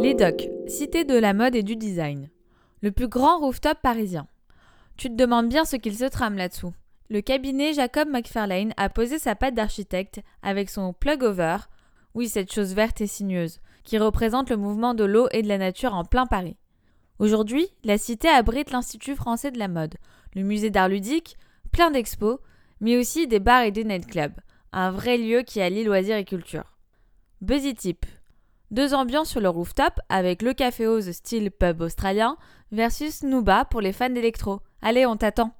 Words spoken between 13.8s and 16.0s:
qui représente le mouvement de l'eau et de la nature